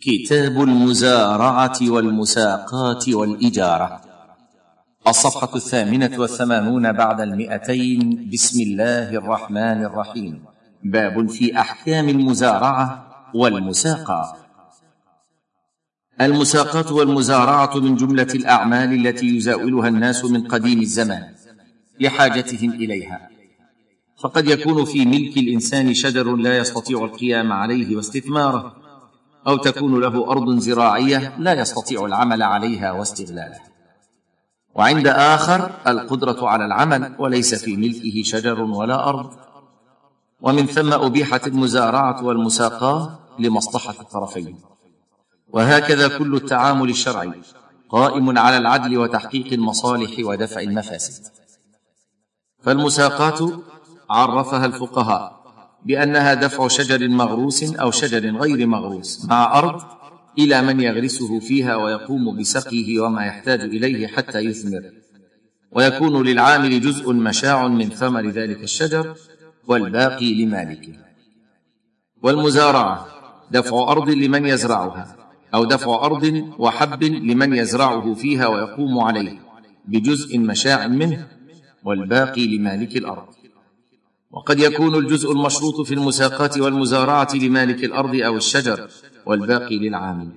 كتاب 0.00 0.62
المزارعة 0.62 1.78
والمساقات 1.82 3.08
والإجارة. 3.08 4.00
الصفحة 5.08 5.56
الثامنة 5.56 6.20
والثمانون 6.20 6.92
بعد 6.92 7.20
المئتين. 7.20 8.30
بسم 8.32 8.60
الله 8.60 9.10
الرحمن 9.10 9.84
الرحيم. 9.84 10.44
باب 10.84 11.28
في 11.28 11.60
أحكام 11.60 12.08
المزارعة 12.08 13.06
والمساقات 13.34 14.38
المساقات 16.20 16.92
والمزارعة 16.92 17.76
من 17.76 17.96
جملة 17.96 18.32
الأعمال 18.34 19.06
التي 19.06 19.36
يزاولها 19.36 19.88
الناس 19.88 20.24
من 20.24 20.46
قديم 20.46 20.80
الزمان. 20.80 21.34
لحاجتهم 22.00 22.70
إليها. 22.70 23.28
فقد 24.22 24.46
يكون 24.46 24.84
في 24.84 25.04
ملك 25.06 25.36
الإنسان 25.36 25.94
شجر 25.94 26.36
لا 26.36 26.58
يستطيع 26.58 27.04
القيام 27.04 27.52
عليه 27.52 27.96
واستثماره. 27.96 28.87
أو 29.46 29.56
تكون 29.56 30.00
له 30.00 30.30
أرض 30.30 30.58
زراعية 30.58 31.36
لا 31.38 31.52
يستطيع 31.52 32.04
العمل 32.04 32.42
عليها 32.42 32.92
واستغلالها 32.92 33.68
وعند 34.74 35.06
آخر 35.06 35.70
القدرة 35.86 36.48
على 36.48 36.64
العمل 36.64 37.14
وليس 37.18 37.54
في 37.54 37.76
ملكه 37.76 38.22
شجر 38.22 38.60
ولا 38.60 39.08
أرض. 39.08 39.30
ومن 40.40 40.66
ثم 40.66 40.92
أبيحت 40.92 41.46
المزارعة 41.46 42.24
والمساقاة 42.24 43.18
لمصلحة 43.38 43.94
الطرفين. 44.00 44.60
وهكذا 45.48 46.18
كل 46.18 46.34
التعامل 46.34 46.90
الشرعي 46.90 47.32
قائم 47.88 48.38
على 48.38 48.56
العدل 48.56 48.98
وتحقيق 48.98 49.52
المصالح 49.52 50.26
ودفع 50.26 50.60
المفاسد. 50.60 51.26
فالمساقات 52.62 53.38
عرفها 54.10 54.66
الفقهاء. 54.66 55.37
بأنها 55.86 56.34
دفع 56.34 56.68
شجر 56.68 57.08
مغروس 57.08 57.74
أو 57.74 57.90
شجر 57.90 58.36
غير 58.36 58.66
مغروس 58.66 59.24
مع 59.24 59.58
أرض 59.58 59.82
إلى 60.38 60.62
من 60.62 60.80
يغرسه 60.80 61.40
فيها 61.40 61.76
ويقوم 61.76 62.38
بسقيه 62.38 63.00
وما 63.00 63.26
يحتاج 63.26 63.60
إليه 63.60 64.06
حتى 64.06 64.38
يثمر. 64.38 64.82
ويكون 65.72 66.26
للعامل 66.26 66.80
جزء 66.80 67.12
مشاع 67.12 67.68
من 67.68 67.88
ثمر 67.88 68.28
ذلك 68.28 68.62
الشجر 68.62 69.14
والباقي 69.66 70.44
لمالكه. 70.44 70.92
والمزارعة 72.22 73.06
دفع 73.50 73.92
أرض 73.92 74.10
لمن 74.10 74.46
يزرعها 74.46 75.16
أو 75.54 75.64
دفع 75.64 75.94
أرض 76.04 76.52
وحب 76.58 77.04
لمن 77.04 77.54
يزرعه 77.54 78.14
فيها 78.14 78.46
ويقوم 78.46 78.98
عليه 78.98 79.38
بجزء 79.88 80.38
مشاع 80.38 80.86
منه 80.86 81.28
والباقي 81.84 82.56
لمالك 82.56 82.96
الأرض. 82.96 83.37
وقد 84.30 84.58
يكون 84.60 84.94
الجزء 84.94 85.32
المشروط 85.32 85.80
في 85.80 85.94
المساقات 85.94 86.58
والمزارعة 86.58 87.28
لمالك 87.34 87.84
الأرض 87.84 88.14
أو 88.14 88.36
الشجر 88.36 88.88
والباقي 89.26 89.78
للعامل 89.78 90.32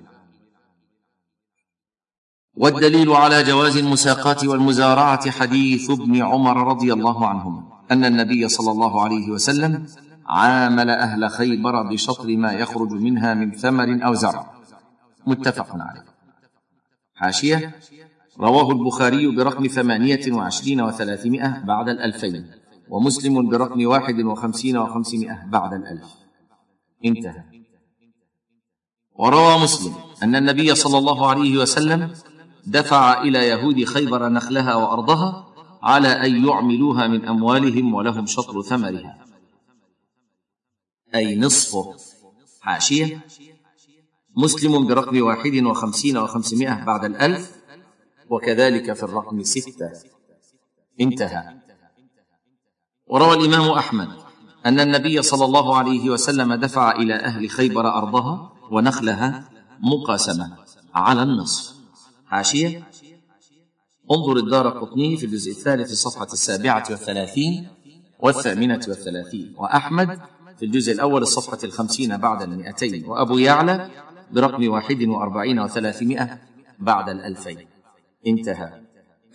والدليل 2.56 3.10
على 3.10 3.42
جواز 3.42 3.76
المساقات 3.76 4.44
والمزارعة 4.44 5.30
حديث 5.30 5.90
ابن 5.90 6.22
عمر 6.22 6.66
رضي 6.68 6.92
الله 6.92 7.26
عنهما 7.26 7.62
أن 7.90 8.04
النبي 8.04 8.48
صلى 8.48 8.70
الله 8.70 9.02
عليه 9.02 9.30
وسلم 9.30 9.86
عامل 10.26 10.90
أهل 10.90 11.30
خيبر 11.30 11.82
بشطر 11.82 12.36
ما 12.36 12.52
يخرج 12.52 12.92
منها 12.92 13.34
من 13.34 13.52
ثمر 13.52 13.98
أو 14.06 14.14
زرع. 14.14 14.52
متفق 15.26 15.66
عليه. 15.72 16.04
حاشية 17.14 17.74
رواه 18.40 18.70
البخاري 18.72 19.36
برقم 19.36 19.66
ثمانية 19.66 20.32
وعشرين 20.32 20.80
وثلاثمائة 20.80 21.62
بعد 21.64 21.88
الألفين. 21.88 22.61
ومسلم 22.88 23.48
برقم 23.48 23.86
واحد 23.86 24.20
وخمسين 24.20 24.76
وخمسمائة 24.76 25.46
بعد 25.46 25.72
الألف. 25.74 26.08
انتهى. 27.04 27.44
وروى 29.14 29.58
مسلم 29.58 29.94
أن 30.22 30.36
النبي 30.36 30.74
صلى 30.74 30.98
الله 30.98 31.30
عليه 31.30 31.58
وسلم 31.58 32.14
دفع 32.66 33.22
إلى 33.22 33.38
يهود 33.38 33.84
خيبر 33.84 34.28
نخلها 34.28 34.74
وأرضها 34.74 35.48
على 35.82 36.08
أن 36.08 36.48
يعملوها 36.48 37.06
من 37.06 37.24
أموالهم 37.24 37.94
ولهم 37.94 38.26
شطر 38.26 38.62
ثمرها. 38.62 39.24
أي 41.14 41.36
نصفه 41.36 41.96
حاشية. 42.60 43.20
مسلم 44.36 44.86
برقم 44.86 45.22
واحد 45.22 45.54
وخمسين 45.54 46.16
وخمسمائة 46.16 46.84
بعد 46.84 47.04
الألف 47.04 47.62
وكذلك 48.30 48.92
في 48.92 49.02
الرقم 49.02 49.42
ستة. 49.42 49.90
انتهى. 51.00 51.61
وروى 53.12 53.34
الإمام 53.36 53.70
أحمد 53.70 54.08
أن 54.66 54.80
النبي 54.80 55.22
صلى 55.22 55.44
الله 55.44 55.76
عليه 55.76 56.10
وسلم 56.10 56.54
دفع 56.54 56.92
إلى 56.92 57.14
أهل 57.14 57.50
خيبر 57.50 57.88
أرضها 57.88 58.52
ونخلها 58.70 59.48
مقاسمة 59.80 60.56
على 60.94 61.22
النصف. 61.22 61.74
حاشيه 62.26 62.88
انظر 64.10 64.36
الدار 64.36 64.68
قطني 64.68 65.16
في 65.16 65.26
الجزء 65.26 65.50
الثالث 65.50 65.92
الصفحه 65.92 66.26
السابعة 66.32 66.84
والثلاثين 66.90 67.68
والثامنة 68.20 68.80
والثلاثين 68.88 69.54
وأحمد 69.58 70.20
في 70.58 70.64
الجزء 70.64 70.92
الأول 70.92 71.22
الصفحه 71.22 71.58
الخمسين 71.64 72.16
بعد 72.16 72.42
المئتين 72.42 73.04
وأبو 73.06 73.38
يعلى 73.38 73.90
برقم 74.32 74.68
واحد 74.68 75.02
وأربعين 75.02 75.60
وثلاثمائة 75.60 76.38
بعد 76.78 77.08
الألفين. 77.08 77.66
انتهى. 78.26 78.80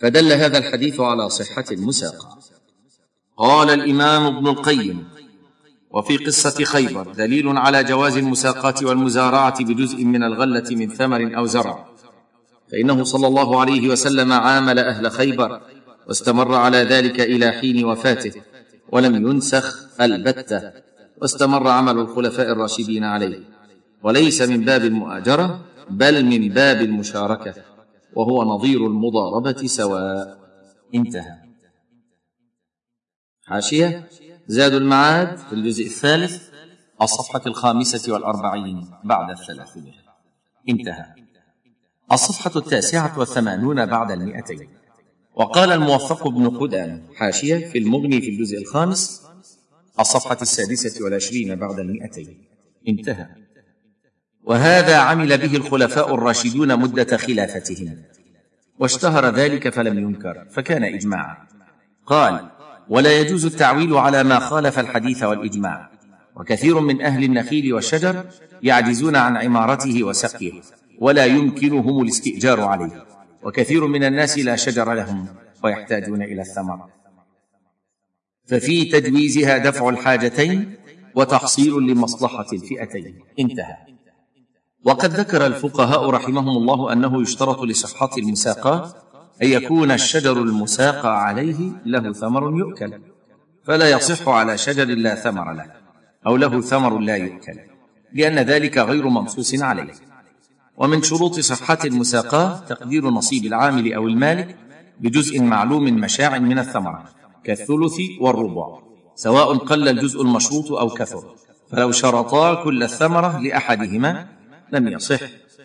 فدل 0.00 0.32
هذا 0.32 0.58
الحديث 0.58 1.00
على 1.00 1.28
صحة 1.28 1.64
المساقة. 1.72 2.38
قال 3.38 3.70
الإمام 3.70 4.36
ابن 4.36 4.46
القيم 4.46 5.04
وفي 5.90 6.16
قصة 6.16 6.64
خيبر 6.64 7.12
دليل 7.12 7.48
على 7.48 7.84
جواز 7.84 8.16
المساقات 8.16 8.82
والمزارعة 8.82 9.64
بجزء 9.64 10.04
من 10.04 10.22
الغلة 10.22 10.64
من 10.70 10.88
ثمر 10.88 11.36
أو 11.36 11.46
زرع. 11.46 11.86
فإنه 12.72 13.04
صلى 13.04 13.26
الله 13.26 13.60
عليه 13.60 13.88
وسلم 13.88 14.32
عامل 14.32 14.78
أهل 14.78 15.10
خيبر 15.10 15.60
واستمر 16.08 16.54
على 16.54 16.78
ذلك 16.78 17.20
إلى 17.20 17.50
حين 17.50 17.84
وفاته 17.84 18.32
ولم 18.92 19.28
ينسخ 19.28 19.76
البتة 20.00 20.72
واستمر 21.22 21.68
عمل 21.68 21.98
الخلفاء 21.98 22.52
الراشدين 22.52 23.04
عليه. 23.04 23.40
وليس 24.02 24.42
من 24.42 24.64
باب 24.64 24.84
المؤاجرة 24.84 25.60
بل 25.90 26.24
من 26.24 26.48
باب 26.48 26.82
المشاركة 26.82 27.54
وهو 28.14 28.44
نظير 28.44 28.86
المضاربة 28.86 29.66
سواء 29.66 30.38
انتهى. 30.94 31.47
حاشية 33.48 34.08
زاد 34.46 34.74
المعاد 34.74 35.36
في 35.36 35.52
الجزء 35.52 35.84
الثالث 35.86 36.48
الصفحة 37.02 37.42
الخامسة 37.46 38.12
والأربعين 38.12 38.90
بعد 39.04 39.30
الثلاثمائة 39.30 39.92
انتهى. 40.68 41.06
الصفحة 42.12 42.52
التاسعة 42.56 43.18
والثمانون 43.18 43.86
بعد 43.86 44.10
المئتين. 44.10 44.68
وقال 45.34 45.72
الموفق 45.72 46.28
بن 46.28 46.50
قدام 46.50 47.02
حاشية 47.16 47.66
في 47.66 47.78
المغني 47.78 48.20
في 48.20 48.30
الجزء 48.30 48.58
الخامس 48.58 49.22
الصفحة 50.00 50.38
السادسة 50.42 51.04
والعشرين 51.04 51.56
بعد 51.56 51.78
المئتين. 51.78 52.44
انتهى. 52.88 53.26
وهذا 54.44 54.96
عمل 54.96 55.38
به 55.38 55.56
الخلفاء 55.56 56.14
الراشدون 56.14 56.78
مدة 56.78 57.16
خلافتهم. 57.16 58.02
واشتهر 58.78 59.34
ذلك 59.34 59.68
فلم 59.68 59.98
ينكر 59.98 60.46
فكان 60.50 60.84
إجماعا. 60.84 61.48
قال 62.06 62.57
ولا 62.88 63.20
يجوز 63.20 63.46
التعويل 63.46 63.94
على 63.94 64.24
ما 64.24 64.38
خالف 64.38 64.78
الحديث 64.78 65.22
والإجماع. 65.22 65.90
وكثير 66.36 66.80
من 66.80 67.02
أهل 67.02 67.24
النخيل 67.24 67.74
والشجر 67.74 68.24
يعجزون 68.62 69.16
عن 69.16 69.36
عمارته 69.36 70.04
وسقيه 70.04 70.52
ولا 70.98 71.24
يمكنهم 71.24 72.02
الاستئجار 72.02 72.60
عليه. 72.60 73.04
وكثير 73.42 73.86
من 73.86 74.04
الناس 74.04 74.38
لا 74.38 74.56
شجر 74.56 74.94
لهم 74.94 75.26
ويحتاجون 75.64 76.22
إلى 76.22 76.40
الثمر. 76.42 76.78
ففي 78.46 78.84
تجويزها 78.84 79.58
دفع 79.58 79.88
الحاجتين 79.88 80.76
وتحصيل 81.14 81.72
لمصلحة 81.72 82.46
الفئتين. 82.52 83.18
انتهى. 83.38 83.76
وقد 84.84 85.10
ذكر 85.10 85.46
الفقهاء 85.46 86.10
رحمهم 86.10 86.56
الله 86.56 86.92
أنه 86.92 87.22
يشترط 87.22 87.60
لصحة 87.60 88.10
المساقات 88.18 89.07
أن 89.42 89.48
يكون 89.48 89.90
الشجر 89.90 90.42
المساقى 90.42 91.24
عليه 91.24 91.70
له 91.86 92.12
ثمر 92.12 92.58
يؤكل 92.58 92.92
فلا 93.64 93.90
يصح 93.90 94.28
على 94.28 94.58
شجر 94.58 94.84
لا 94.84 95.14
ثمر 95.14 95.52
له 95.52 95.66
أو 96.26 96.36
له 96.36 96.60
ثمر 96.60 96.98
لا 96.98 97.16
يؤكل 97.16 97.58
لأن 98.14 98.38
ذلك 98.38 98.78
غير 98.78 99.08
منصوص 99.08 99.62
عليه. 99.62 99.92
ومن 100.76 101.02
شروط 101.02 101.40
صحة 101.40 101.78
المساقاه 101.84 102.60
تقدير 102.68 103.10
نصيب 103.10 103.44
العامل 103.44 103.92
أو 103.92 104.06
المالك 104.08 104.56
بجزء 105.00 105.42
معلوم 105.42 105.84
مشاع 105.84 106.38
من 106.38 106.58
الثمرة 106.58 107.04
كالثلث 107.44 107.96
والربع 108.20 108.78
سواء 109.14 109.56
قل 109.56 109.88
الجزء 109.88 110.22
المشروط 110.22 110.72
أو 110.72 110.88
كثر. 110.88 111.34
فلو 111.70 111.90
شرطا 111.92 112.64
كل 112.64 112.82
الثمرة 112.82 113.38
لأحدهما 113.38 114.26
لم 114.72 114.88
يصح 114.88 115.20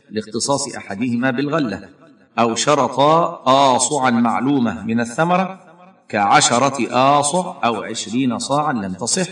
لاختصاص 0.09 0.75
أحدهما 0.75 1.31
بالغلة. 1.31 1.89
أو 2.39 2.55
شرطا 2.55 3.43
آصعا 3.75 4.09
معلومة 4.09 4.83
من 4.83 4.99
الثمرة 4.99 5.59
كعشرة 6.09 6.87
آصع 7.19 7.53
أو 7.65 7.83
عشرين 7.83 8.39
صاعا 8.39 8.73
لم 8.73 8.93
تصح 8.93 9.27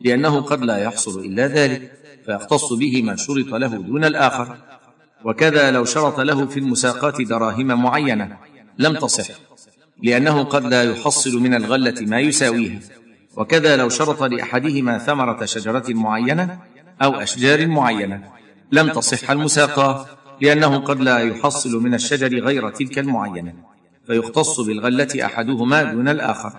لأنه 0.00 0.40
قد 0.40 0.64
لا 0.64 0.78
يحصل 0.78 1.20
إلا 1.20 1.46
ذلك 1.46 1.92
فيختص 2.26 2.72
به 2.72 3.02
من 3.02 3.16
شرط 3.16 3.54
له 3.54 3.68
دون 3.68 4.04
الآخر. 4.04 4.56
وكذا 5.24 5.70
لو 5.70 5.84
شرط 5.84 6.20
له 6.20 6.46
في 6.46 6.60
المساقات 6.60 7.22
دراهم 7.22 7.66
معينة 7.66 8.36
لم 8.78 8.98
تصح 8.98 9.34
لأنه 10.02 10.44
قد 10.44 10.64
لا 10.64 10.82
يحصل 10.82 11.38
من 11.38 11.54
الغلة 11.54 11.94
ما 12.00 12.20
يساويها. 12.20 12.80
وكذا 13.36 13.76
لو 13.76 13.88
شرط 13.88 14.22
لأحدهما 14.22 14.98
ثمرة 14.98 15.44
شجرة 15.44 15.84
معينة 15.88 16.58
أو 17.02 17.14
أشجار 17.14 17.66
معينة 17.66 18.22
لم 18.72 18.92
تصح 18.92 19.30
المساقاه 19.30 20.06
لأنه 20.40 20.78
قد 20.78 21.00
لا 21.00 21.18
يحصل 21.18 21.82
من 21.82 21.94
الشجر 21.94 22.38
غير 22.38 22.70
تلك 22.70 22.98
المعينة 22.98 23.54
فيختص 24.06 24.60
بالغلة 24.60 25.08
أحدهما 25.24 25.82
دون 25.82 26.08
الآخر. 26.08 26.52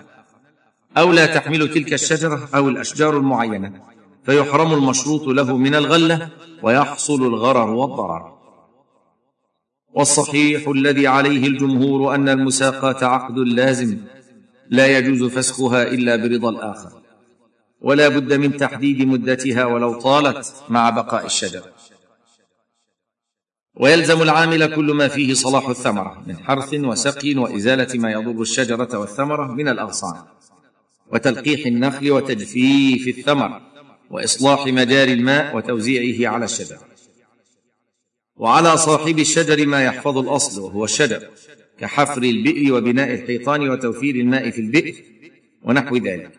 أو 0.98 1.12
لا 1.12 1.26
تحمل 1.26 1.70
تلك 1.74 1.94
الشجره 1.94 2.50
أو 2.56 2.70
الأشجار 2.70 3.18
المعينة 3.18 3.82
فيحرم 4.26 4.74
المشروط 4.74 5.28
له 5.28 5.58
من 5.58 5.76
الغلة 5.76 6.30
ويحصل 6.64 7.28
الغرر 7.28 7.70
والضرر. 7.70 8.36
والصحيح 9.94 10.68
الذي 10.68 11.08
عليه 11.08 11.48
الجمهور 11.48 12.16
أن 12.16 12.30
المساقاه 12.30 13.06
عقد 13.06 13.38
لازم 13.38 13.98
لا 14.70 14.98
يجوز 14.98 15.24
فسخها 15.24 15.84
إلا 15.84 16.16
برضا 16.16 16.50
الآخر. 16.50 16.92
ولا 17.82 18.08
بد 18.08 18.34
من 18.34 18.58
تحديد 18.58 19.08
مدتها 19.08 19.66
ولو 19.66 20.00
طالت 20.00 20.54
مع 20.70 20.90
بقاء 20.90 21.26
الشجر. 21.26 21.62
ويلزم 23.76 24.22
العامل 24.22 24.76
كل 24.76 24.94
ما 24.94 25.08
فيه 25.08 25.34
صلاح 25.34 25.70
الثمرة 25.70 26.24
من 26.28 26.38
حرث 26.38 26.74
وسقي 26.74 27.36
وإزالة 27.36 28.00
ما 28.00 28.12
يضر 28.12 28.42
الشجرة 28.42 28.98
والثمرة 28.98 29.52
من 29.54 29.68
الأغصان 29.68 30.16
وتلقيح 31.14 31.66
النخل 31.66 32.12
وتجفيف 32.12 33.18
الثمر 33.18 33.62
وإصلاح 34.12 34.68
مجاري 34.68 35.14
الماء 35.14 35.58
وتوزيعه 35.58 36.34
على 36.34 36.46
الشجر. 36.46 36.78
وعلى 38.36 38.78
صاحب 38.78 39.20
الشجر 39.20 39.66
ما 39.66 39.84
يحفظ 39.84 40.18
الأصل 40.18 40.62
وهو 40.62 40.84
الشجر 40.84 41.30
كحفر 41.80 42.24
البئر 42.24 42.74
وبناء 42.74 43.14
الحيطان 43.14 43.70
وتوفير 43.70 44.16
الماء 44.16 44.50
في 44.50 44.62
البئر 44.62 44.96
ونحو 45.64 45.98
ذلك. 45.98 46.32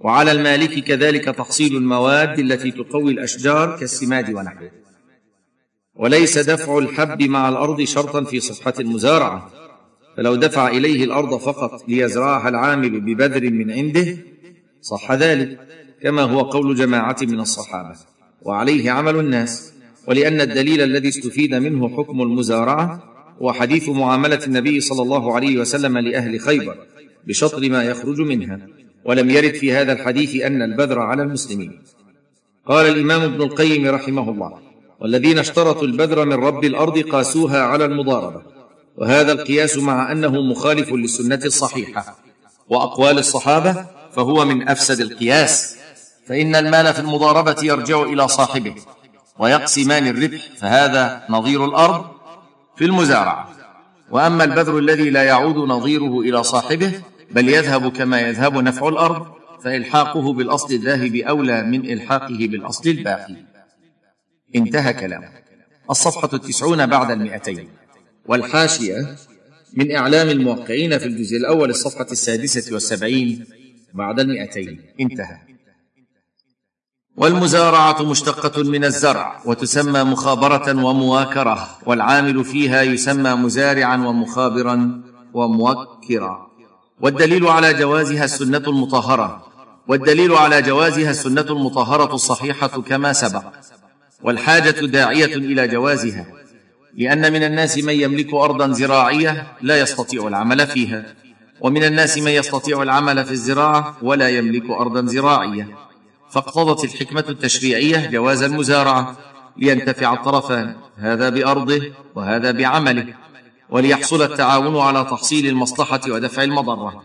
وعلى 0.00 0.32
المالك 0.32 0.84
كذلك 0.84 1.24
تحصيل 1.24 1.76
المواد 1.76 2.38
التي 2.38 2.70
تقوي 2.70 3.12
الأشجار 3.12 3.78
كالسماد 3.78 4.34
ونحوه. 4.34 4.70
وليس 5.96 6.38
دفع 6.38 6.78
الحب 6.78 7.22
مع 7.22 7.48
الأرض 7.48 7.82
شرطا 7.82 8.24
في 8.24 8.40
صحه 8.40 8.74
المزارعه 8.80 9.50
فلو 10.16 10.34
دفع 10.34 10.68
إليه 10.68 11.04
الأرض 11.04 11.36
فقط 11.36 11.88
ليزرعها 11.88 12.48
العامل 12.48 13.00
ببذر 13.00 13.50
من 13.50 13.70
عنده 13.70 14.16
صح 14.80 15.12
ذلك 15.12 15.58
كما 16.02 16.22
هو 16.22 16.40
قول 16.40 16.74
جماعة 16.74 17.16
من 17.22 17.40
الصحابة. 17.40 17.96
وعليه 18.42 18.90
عمل 18.90 19.16
الناس. 19.16 19.72
ولأن 20.08 20.40
الدليل 20.40 20.80
الذي 20.80 21.08
استفيد 21.08 21.54
منه 21.54 21.88
حكم 21.88 22.22
المزارعة 22.22 23.02
هو 23.42 23.52
حديث 23.52 23.88
معاملة 23.88 24.40
النبي 24.46 24.80
صلى 24.80 25.02
الله 25.02 25.34
عليه 25.34 25.60
وسلم 25.60 25.98
لأهل 25.98 26.40
خيبر 26.40 26.76
بشطر 27.26 27.70
ما 27.70 27.84
يخرج 27.84 28.20
منها. 28.20 28.60
ولم 29.04 29.30
يرد 29.30 29.54
في 29.54 29.72
هذا 29.72 29.92
الحديث 29.92 30.42
أن 30.42 30.62
البذر 30.62 30.98
على 30.98 31.22
المسلمين. 31.22 31.82
قال 32.66 32.86
الإمام 32.86 33.22
ابن 33.22 33.42
القيم 33.42 33.86
رحمه 33.86 34.30
الله 34.30 34.73
والذين 35.00 35.38
اشترطوا 35.38 35.82
البذر 35.82 36.24
من 36.24 36.32
رب 36.32 36.64
الأرض 36.64 36.98
قاسوها 36.98 37.62
على 37.62 37.84
المضاربة. 37.84 38.42
وهذا 38.96 39.32
القياس 39.32 39.76
مع 39.78 40.12
أنه 40.12 40.42
مخالف 40.42 40.92
للسنة 40.92 41.40
الصحيحة. 41.44 42.16
وأقوال 42.68 43.18
الصحابة 43.18 43.86
فهو 44.12 44.44
من 44.44 44.68
أفسد 44.68 45.00
القياس. 45.00 45.76
فإن 46.26 46.54
المال 46.56 46.94
في 46.94 47.00
المضاربة 47.00 47.56
يرجع 47.62 48.02
إلى 48.02 48.28
صاحبه 48.28 48.74
ويقسمان 49.38 50.06
الربح 50.06 50.48
فهذا 50.58 51.22
نظير 51.30 51.64
الأرض 51.64 52.04
في 52.76 52.84
المزارعة. 52.84 53.48
وأما 54.10 54.44
البذر 54.44 54.78
الذي 54.78 55.10
لا 55.10 55.22
يعود 55.22 55.56
نظيره 55.56 56.20
إلى 56.20 56.42
صاحبه 56.42 56.92
بل 57.30 57.48
يذهب 57.48 57.92
كما 57.92 58.20
يذهب 58.20 58.54
نفع 58.58 58.88
الأرض 58.88 59.26
فإلحاقه 59.64 60.32
بالأصل 60.32 60.74
الذاهب 60.74 61.14
أولى 61.14 61.62
من 61.62 61.92
إلحاقه 61.92 62.38
بالأصل 62.40 62.88
الباقي. 62.88 63.53
انتهى 64.56 64.92
كلامه. 64.92 65.28
الصفحة 65.90 66.30
التسعون 66.32 66.86
بعد 66.86 67.10
المئتين. 67.10 67.68
والحاشية 68.26 69.16
من 69.76 69.96
إعلام 69.96 70.28
الموقعين 70.28 70.98
في 70.98 71.04
الجزء 71.06 71.36
الأول 71.36 71.70
الصفحة 71.70 72.06
السادسة 72.12 72.74
والسبعين 72.74 73.46
بعد 73.94 74.20
المئتين. 74.20 74.82
انتهى. 75.00 75.38
والمزارعة 77.16 78.02
مشتقة 78.02 78.62
من 78.62 78.84
الزرع 78.84 79.42
وتسمى 79.44 80.04
مخابرة 80.04 80.84
ومواكرة 80.84 81.78
والعامل 81.86 82.44
فيها 82.44 82.82
يسمى 82.82 83.34
مزارعا 83.34 83.96
ومخابرا 83.96 85.02
وموكرا. 85.34 86.46
والدليل 87.00 87.46
على 87.46 87.74
جوازها 87.74 88.24
السنة 88.24 88.58
المطهرة. 88.58 89.46
والدليل 89.88 90.32
على 90.32 90.62
جوازها 90.62 91.10
السنة 91.10 91.46
المطهرة 91.50 92.14
الصحيحة 92.14 92.68
كما 92.82 93.12
سبق. 93.12 93.44
والحاجة 94.22 94.70
داعية 94.70 95.36
إلى 95.36 95.68
جوازها 95.68 96.26
لأن 96.96 97.32
من 97.32 97.42
الناس 97.42 97.78
من 97.78 97.94
يملك 97.94 98.34
ارضا 98.34 98.72
زراعية 98.72 99.46
لا 99.62 99.80
يستطيع 99.80 100.28
العمل 100.28 100.66
فيها 100.66 101.14
ومن 101.60 101.84
الناس 101.84 102.18
من 102.18 102.30
يستطيع 102.30 102.82
العمل 102.82 103.24
في 103.24 103.30
الزراعة 103.30 103.96
ولا 104.02 104.28
يملك 104.28 104.70
ارضا 104.70 105.06
زراعية. 105.06 105.68
فاقتضت 106.30 106.84
الحكمة 106.84 107.24
التشريعية 107.28 108.10
جواز 108.10 108.42
المزارعة 108.42 109.16
لينتفع 109.56 110.12
الطرفان 110.12 110.74
هذا 110.96 111.28
بأرضه 111.28 111.80
وهذا 112.14 112.50
بعمله 112.50 113.06
وليحصل 113.70 114.22
التعاون 114.22 114.76
على 114.76 115.04
تحصيل 115.04 115.46
المصلحة 115.46 116.00
ودفع 116.08 116.42
المضرة. 116.42 117.02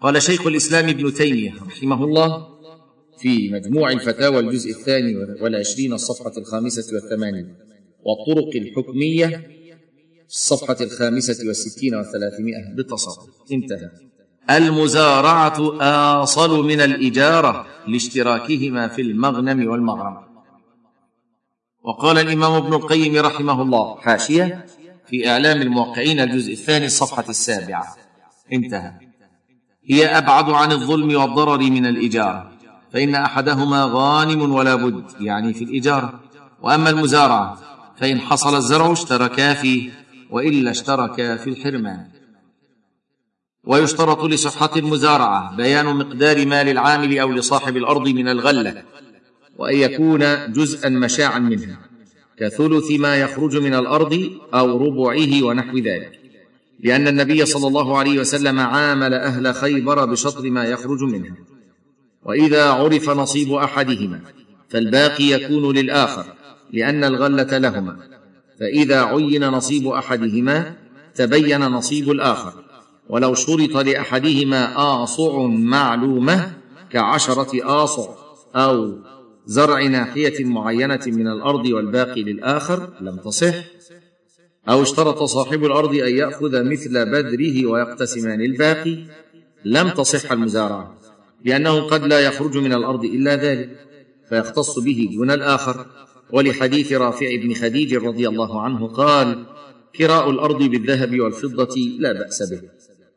قال 0.00 0.22
شيخ 0.22 0.46
الإسلام 0.46 0.88
ابن 0.88 1.14
تيمية 1.14 1.54
رحمه 1.66 2.04
الله 2.04 2.55
في 3.18 3.50
مجموع 3.50 3.90
الفتاوى 3.90 4.38
الجزء 4.40 4.70
الثاني 4.70 5.16
والعشرين 5.16 5.92
الصفحة 5.92 6.32
الخامسة 6.38 6.94
والثمانين 6.94 7.54
والطرق 8.04 8.56
الحكمية 8.56 9.50
الصفحة 10.28 10.76
الخامسة 10.80 11.48
والستين 11.48 11.94
والثلاثمائة 11.94 12.74
بالتصرف. 12.76 13.28
انتهى. 13.52 13.90
المزارعة 14.50 15.82
آصل 16.22 16.64
من 16.66 16.80
الإجارة 16.80 17.66
لاشتراكهما 17.88 18.88
في 18.88 19.02
المغنم 19.02 19.68
والمغرم. 19.70 20.16
وقال 21.82 22.18
الإمام 22.18 22.52
ابن 22.52 22.74
القيم 22.74 23.16
رحمه 23.16 23.62
الله 23.62 23.96
حاشية 23.96 24.66
في 25.06 25.28
إعلام 25.28 25.62
الموقعين 25.62 26.20
الجزء 26.20 26.52
الثاني 26.52 26.86
الصفحة 26.86 27.24
السابعة. 27.28 27.96
انتهى. 28.52 28.92
هي 29.90 30.06
أبعد 30.06 30.50
عن 30.50 30.72
الظلم 30.72 31.16
والضرر 31.16 31.58
من 31.58 31.86
الإجارة. 31.86 32.55
فإن 32.96 33.14
أحدهما 33.14 33.90
غانم 33.92 34.52
ولا 34.52 34.74
بد 34.74 35.04
يعني 35.20 35.54
في 35.54 35.64
الاجاره 35.64 36.20
وأما 36.62 36.90
المزارعة 36.90 37.58
فإن 38.00 38.20
حصل 38.20 38.56
الزرع 38.56 38.92
اشتركا 38.92 39.54
فيه 39.54 39.90
وإلا 40.30 40.70
اشتركا 40.70 41.36
في 41.36 41.50
الحرمان. 41.50 42.06
ويشترط 43.64 44.24
لصحة 44.24 44.70
المزارعة 44.76 45.56
بيان 45.56 45.96
مقدار 45.96 46.46
مال 46.46 46.68
العامل 46.68 47.18
أو 47.18 47.32
لصاحب 47.32 47.76
الأرض 47.76 48.08
من 48.08 48.28
الغلة 48.28 48.82
وأن 49.58 49.76
يكون 49.76 50.52
جزءا 50.52 50.88
مشاعا 50.88 51.38
منها 51.38 51.78
كثلث 52.38 52.90
ما 52.90 53.16
يخرج 53.16 53.56
من 53.56 53.74
الأرض 53.74 54.30
أو 54.54 54.86
ربعه 54.86 55.42
ونحو 55.42 55.76
ذلك. 55.78 56.20
لأن 56.80 57.08
النبي 57.08 57.46
صلى 57.46 57.68
الله 57.68 57.98
عليه 57.98 58.20
وسلم 58.20 58.60
عامل 58.60 59.14
أهل 59.14 59.54
خيبر 59.54 60.04
بشطر 60.04 60.50
ما 60.50 60.64
يخرج 60.64 61.02
منها. 61.02 61.55
وإذا 62.26 62.70
عرف 62.70 63.10
نصيب 63.10 63.52
أحدهما 63.52 64.20
فالباقي 64.68 65.24
يكون 65.24 65.74
للآخر 65.76 66.24
لأن 66.72 67.04
الغلة 67.04 67.58
لهما. 67.58 67.96
فإذا 68.60 69.02
عين 69.02 69.48
نصيب 69.48 69.86
أحدهما 69.86 70.74
تبين 71.14 71.60
نصيب 71.60 72.10
الآخر. 72.10 72.52
ولو 73.08 73.34
شرط 73.34 73.76
لأحدهما 73.76 74.72
آصع 75.02 75.46
معلومة 75.46 76.52
كعشرة 76.90 77.82
آصع 77.84 78.08
أو 78.54 78.98
زرع 79.46 79.82
ناحية 79.82 80.44
معينة 80.44 81.00
من 81.06 81.28
الأرض 81.28 81.66
والباقي 81.66 82.22
للآخر 82.22 82.88
لم 83.00 83.16
تصح. 83.16 83.54
أو 84.68 84.82
اشترط 84.82 85.22
صاحب 85.22 85.64
الأرض 85.64 85.94
أن 85.94 86.16
يأخذ 86.16 86.64
مثل 86.64 87.10
بذره 87.10 87.66
ويقتسمان 87.66 88.40
الباقي 88.40 88.98
لم 89.64 89.88
تصح 89.88 90.32
المزارعة. 90.32 91.05
لأنه 91.46 91.80
قد 91.80 92.02
لا 92.04 92.20
يخرج 92.20 92.56
من 92.56 92.72
الأرض 92.72 93.04
إلا 93.04 93.36
ذلك 93.36 93.70
فيختص 94.28 94.78
به 94.78 95.08
دون 95.14 95.30
الآخر. 95.30 95.86
ولحديث 96.30 96.92
رافع 96.92 97.36
بن 97.42 97.54
خديج 97.54 97.94
رضي 97.94 98.28
الله 98.28 98.62
عنه 98.62 98.86
قال 98.86 99.46
كراء 99.96 100.30
الأرض 100.30 100.62
بالذهب 100.62 101.20
والفضة 101.20 101.74
لا 101.98 102.12
بأس 102.12 102.42
به. 102.50 102.60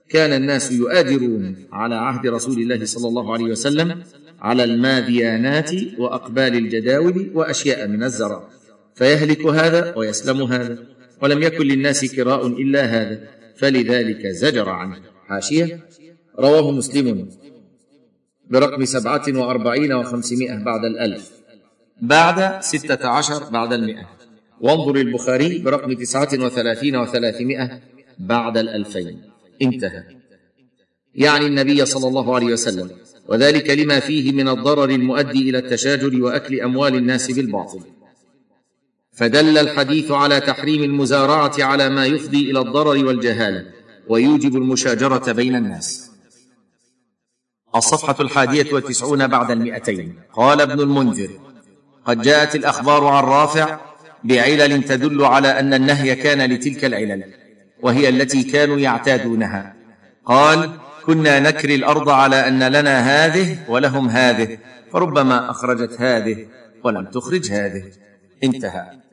كان 0.09 0.33
الناس 0.33 0.71
يؤادرون 0.71 1.55
على 1.71 1.95
عهد 1.95 2.27
رسول 2.27 2.57
الله 2.61 2.85
صلى 2.85 3.07
الله 3.07 3.33
عليه 3.33 3.45
وسلم 3.45 4.03
على 4.39 4.63
الماديانات 4.63 5.71
وأقبال 5.97 6.55
الجداول 6.55 7.31
وأشياء 7.33 7.87
من 7.87 8.03
الزرع 8.03 8.49
فيهلك 8.95 9.45
هذا 9.45 9.93
ويسلم 9.97 10.41
هذا 10.43 10.77
ولم 11.21 11.43
يكن 11.43 11.65
للناس 11.65 12.15
كراء 12.15 12.47
إلا 12.47 12.85
هذا 12.85 13.19
فلذلك 13.57 14.27
زجر 14.27 14.69
عنه. 14.69 14.97
حاشية 15.27 15.85
رواه 16.39 16.71
مسلم. 16.71 17.29
برقم 18.49 18.85
سبعة 18.85 19.23
وأربعين 19.27 19.93
وخمسمائة 19.93 20.63
بعد 20.63 20.85
الألف. 20.85 21.31
بعد 22.01 22.63
ستة 22.63 23.07
عشر 23.07 23.43
بعد 23.43 23.73
المئة. 23.73 24.09
وانظر 24.61 24.95
البخاري 24.95 25.57
برقم 25.57 25.93
تسعة 25.93 26.29
وثلاثين 26.33 26.95
وثلاثمائة 26.95 27.79
بعد 28.19 28.57
الألفين. 28.57 29.21
انتهى. 29.61 30.03
يعني 31.15 31.45
النبي 31.45 31.85
صلى 31.85 32.07
الله 32.07 32.35
عليه 32.35 32.47
وسلم. 32.47 32.89
وذلك 33.27 33.69
لما 33.69 33.99
فيه 33.99 34.31
من 34.31 34.49
الضرر 34.49 34.89
المؤدي 34.89 35.49
إلى 35.49 35.57
التشاجر 35.57 36.21
وأكل 36.23 36.61
أموال 36.61 36.95
الناس 36.95 37.31
بالباطل. 37.31 37.79
فدل 39.11 39.57
الحديث 39.57 40.11
على 40.11 40.39
تحريم 40.39 40.83
المزارعة 40.83 41.53
على 41.59 41.89
ما 41.89 42.05
يفضي 42.05 42.51
إلى 42.51 42.59
الضرر 42.59 43.05
والجهالة 43.05 43.65
ويوجب 44.07 44.55
المشاجرة 44.55 45.31
بين 45.31 45.55
الناس. 45.55 46.08
الصفحة 47.75 48.15
الحادية 48.19 48.73
والتسعون 48.73 49.27
بعد 49.27 49.51
المئتين. 49.51 50.15
قال 50.33 50.61
ابن 50.61 50.79
المنذر 50.79 51.29
قد 52.05 52.21
جاءت 52.21 52.55
الأخبار 52.55 53.05
عن 53.07 53.23
رافع 53.23 53.79
بعلل 54.23 54.83
تدل 54.83 55.25
على 55.25 55.59
أن 55.59 55.73
النهي 55.73 56.15
كان 56.15 56.51
لتلك 56.51 56.85
العلل 56.85 57.23
وهي 57.81 58.09
التي 58.09 58.43
كانوا 58.43 58.79
يعتادونها. 58.79 59.75
قال 60.25 60.71
كنا 61.05 61.39
نكري 61.39 61.75
الأرض 61.75 62.09
على 62.09 62.47
أن 62.47 62.63
لنا 62.63 62.99
هذه 62.99 63.57
ولهم 63.67 64.09
هذه 64.09 64.57
فربما 64.93 65.51
أخرجت 65.51 66.01
هذه 66.01 66.45
ولم 66.83 67.05
تخرج 67.05 67.51
هذه. 67.51 67.83
انتهى. 68.43 69.08